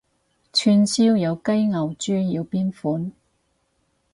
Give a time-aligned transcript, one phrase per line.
[0.51, 3.11] 串燒有雞牛豬要邊款？